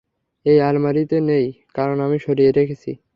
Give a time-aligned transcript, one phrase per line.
[0.45, 1.45] এই আলমারিতে নেই,
[1.75, 2.91] কারণ আমি সরিয়ে রেখেছি।